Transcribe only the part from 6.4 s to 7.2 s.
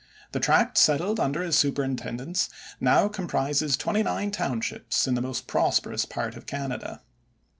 Canada.